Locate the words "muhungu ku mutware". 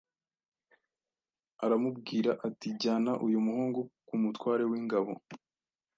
3.45-4.63